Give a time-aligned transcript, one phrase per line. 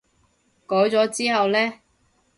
[0.65, 1.73] 改咗之後呢？